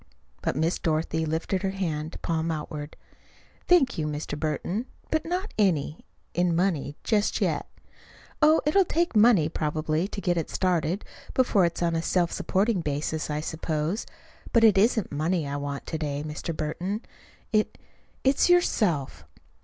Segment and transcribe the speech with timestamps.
[0.41, 2.97] But Miss Dorothy lifted her hand, palm outward.
[3.67, 4.35] "Thank you, Mr.
[4.35, 7.69] Burton; but not any in money, just yet.
[8.41, 12.81] Oh, it'll take money, probably, to get it started, before it's on a self supporting
[12.81, 14.07] basis, I suppose.
[14.51, 16.57] But it isn't money I want to day, Mr.
[16.57, 17.01] Burton.
[17.53, 17.77] It
[18.23, 19.23] it's yourself."